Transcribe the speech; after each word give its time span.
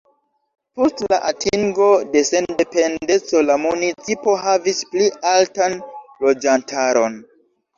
Post 0.77 1.03
la 1.11 1.19
atingo 1.31 1.89
de 2.15 2.23
sendependeco 2.29 3.43
la 3.51 3.59
municipo 3.67 4.35
havis 4.47 4.81
pli 4.95 5.11
altan 5.35 5.77
loĝantaron. 6.25 7.23